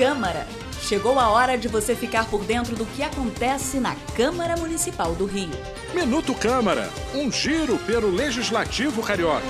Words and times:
Câmara. 0.00 0.46
Chegou 0.80 1.18
a 1.18 1.28
hora 1.28 1.58
de 1.58 1.68
você 1.68 1.94
ficar 1.94 2.24
por 2.24 2.42
dentro 2.42 2.74
do 2.74 2.86
que 2.86 3.02
acontece 3.02 3.78
na 3.78 3.94
Câmara 4.16 4.56
Municipal 4.56 5.14
do 5.14 5.26
Rio. 5.26 5.50
Minuto 5.92 6.34
Câmara, 6.34 6.88
um 7.14 7.30
giro 7.30 7.76
pelo 7.80 8.08
Legislativo 8.10 9.02
Carioca. 9.02 9.44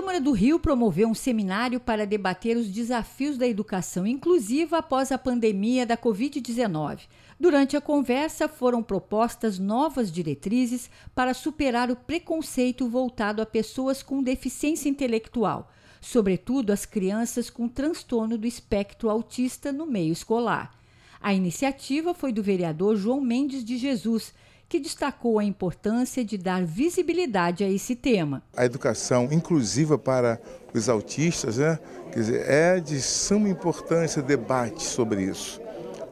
Câmara 0.00 0.18
do 0.18 0.32
Rio 0.32 0.58
promoveu 0.58 1.06
um 1.06 1.14
seminário 1.14 1.78
para 1.78 2.06
debater 2.06 2.56
os 2.56 2.68
desafios 2.68 3.36
da 3.36 3.46
educação 3.46 4.06
inclusiva 4.06 4.78
após 4.78 5.12
a 5.12 5.18
pandemia 5.18 5.84
da 5.84 5.94
Covid-19. 5.94 7.00
Durante 7.38 7.76
a 7.76 7.82
conversa, 7.82 8.48
foram 8.48 8.82
propostas 8.82 9.58
novas 9.58 10.10
diretrizes 10.10 10.90
para 11.14 11.34
superar 11.34 11.90
o 11.90 11.96
preconceito 11.96 12.88
voltado 12.88 13.42
a 13.42 13.46
pessoas 13.46 14.02
com 14.02 14.22
deficiência 14.22 14.88
intelectual, 14.88 15.70
sobretudo 16.00 16.72
as 16.72 16.86
crianças 16.86 17.50
com 17.50 17.68
transtorno 17.68 18.38
do 18.38 18.46
espectro 18.46 19.10
autista 19.10 19.70
no 19.70 19.84
meio 19.84 20.14
escolar. 20.14 20.74
A 21.20 21.34
iniciativa 21.34 22.14
foi 22.14 22.32
do 22.32 22.42
vereador 22.42 22.96
João 22.96 23.20
Mendes 23.20 23.62
de 23.62 23.76
Jesus, 23.76 24.32
que 24.70 24.78
destacou 24.78 25.40
a 25.40 25.44
importância 25.44 26.24
de 26.24 26.38
dar 26.38 26.64
visibilidade 26.64 27.64
a 27.64 27.68
esse 27.68 27.96
tema. 27.96 28.40
A 28.56 28.64
educação 28.64 29.28
inclusiva 29.32 29.98
para 29.98 30.40
os 30.72 30.88
autistas 30.88 31.56
né, 31.56 31.76
quer 32.12 32.20
dizer, 32.20 32.48
é 32.48 32.78
de 32.78 33.00
suma 33.00 33.48
importância 33.48 34.22
debate 34.22 34.84
sobre 34.84 35.24
isso 35.24 35.60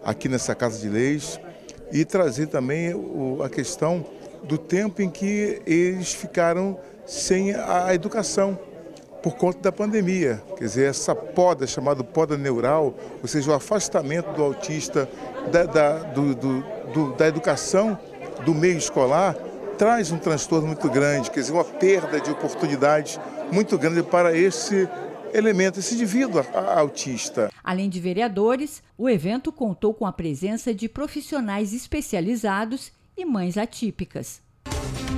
aqui 0.05 0.29
nessa 0.29 0.57
Casa 0.57 0.81
de 0.81 0.89
Leis 0.89 1.39
e 1.93 2.05
trazer 2.05 2.49
também 2.49 2.93
a 3.45 3.49
questão 3.49 4.05
do 4.43 4.59
tempo 4.59 5.03
em 5.03 5.09
que 5.09 5.63
eles 5.65 6.13
ficaram 6.13 6.77
sem 7.07 7.55
a 7.55 7.95
educação 7.95 8.59
por 9.23 9.37
conta 9.37 9.61
da 9.61 9.73
pandemia. 9.73 10.43
Quer 10.57 10.65
dizer, 10.65 10.91
essa 10.91 11.15
poda, 11.15 11.65
chamada 11.65 12.03
poda 12.03 12.37
neural, 12.37 12.95
ou 13.23 13.29
seja, 13.29 13.53
o 13.53 13.55
afastamento 13.55 14.33
do 14.33 14.43
autista 14.43 15.09
da, 15.53 15.65
da, 15.65 15.99
do, 15.99 16.35
do, 16.35 16.65
do, 16.93 17.13
da 17.15 17.29
educação 17.29 17.99
do 18.45 18.55
meio 18.55 18.79
escolar, 18.79 19.35
traz 19.77 20.11
um 20.11 20.19
transtorno 20.19 20.67
muito 20.67 20.89
grande, 20.91 21.31
quer 21.31 21.41
dizer, 21.41 21.53
uma 21.53 21.65
perda 21.65 22.21
de 22.21 22.31
oportunidades 22.31 23.19
muito 23.53 23.79
grande 23.79 24.03
para 24.03 24.37
esse 24.37 24.89
elemento, 25.33 25.79
esse 25.79 25.95
indivíduo 25.95 26.45
autista. 26.77 27.51
Além 27.63 27.89
de 27.89 28.01
vereadores, 28.01 28.83
o 28.97 29.09
evento 29.09 29.53
contou 29.53 29.95
com 29.95 30.07
a 30.07 30.13
presença 30.13 30.75
de 30.75 30.89
profissionais 30.89 31.73
especializados 31.73 32.93
e 33.17 33.25
mães 33.25 33.57
atípicas. 33.57 34.41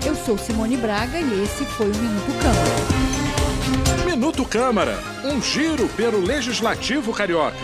Eu 0.07 0.15
sou 0.15 0.39
Simone 0.39 0.77
Braga 0.77 1.19
e 1.19 1.43
esse 1.43 1.65
foi 1.65 1.87
o 1.87 1.97
Minuto 1.97 2.33
Câmara. 2.43 3.01
Minuto 4.05 4.45
Câmara, 4.45 4.99
um 5.25 5.41
giro 5.41 5.89
pelo 5.91 6.21
Legislativo 6.21 7.13
Carioca. 7.13 7.57